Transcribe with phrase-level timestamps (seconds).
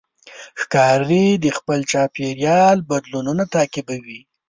[0.61, 4.19] ښکاري د خپل چاپېریال بدلونونه تعقیبوي.